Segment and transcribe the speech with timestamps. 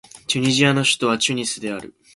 [0.25, 1.93] チュニジアの首都はチュニスである